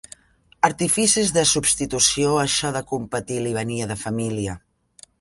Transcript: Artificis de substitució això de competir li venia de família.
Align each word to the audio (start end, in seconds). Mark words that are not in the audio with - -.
Artificis 0.69 1.33
de 1.35 1.43
substitució 1.51 2.33
això 2.47 2.75
de 2.79 2.85
competir 2.95 3.41
li 3.49 3.55
venia 3.63 3.93
de 3.95 4.03
família. 4.09 4.61